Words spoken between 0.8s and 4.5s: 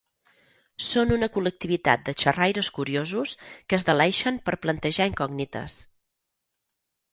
Són una col·lectivitat de xerraires curiosos que es deleixen